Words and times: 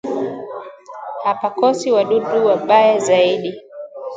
hapakosi 1.23 1.91
wadudu 1.91 2.45
wabaya 2.45 2.99
zaidi 2.99 3.61